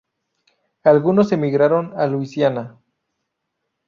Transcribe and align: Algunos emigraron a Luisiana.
Algunos 0.83 1.31
emigraron 1.31 1.93
a 1.95 2.07
Luisiana. 2.07 2.79